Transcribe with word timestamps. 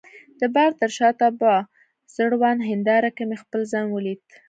د 0.39 0.41
بار 0.55 0.71
تر 0.81 0.89
شاته 0.97 1.27
په 1.39 1.49
ځوړند 2.13 2.59
هنداره 2.69 3.09
کي 3.15 3.23
مې 3.29 3.37
خپل 3.43 3.61
ځان 3.71 3.85
ولید. 3.91 4.21